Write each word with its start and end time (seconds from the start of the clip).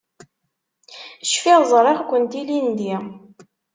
Cfiɣ 1.31 1.59
ẓriɣ-kent 1.71 2.37
ilindi. 2.41 2.95